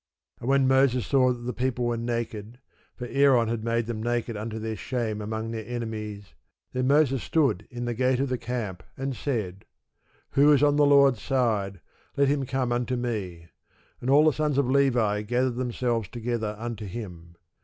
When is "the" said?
1.43-1.53, 7.85-7.93, 8.29-8.37, 10.77-10.87, 14.25-14.33